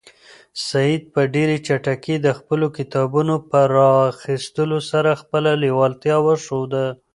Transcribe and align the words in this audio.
سعید 0.67 1.03
په 1.13 1.21
ډېرې 1.33 1.57
چټکۍ 1.67 2.15
د 2.21 2.27
خپلو 2.39 2.67
کتابونو 2.77 3.35
په 3.49 3.59
راخیستلو 3.77 4.79
سره 4.91 5.19
خپله 5.21 5.51
لېوالتیا 5.63 6.17
وښوده. 6.21 6.85